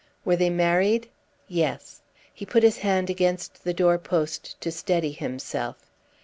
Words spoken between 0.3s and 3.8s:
they married?" "Yes." He put his hand against the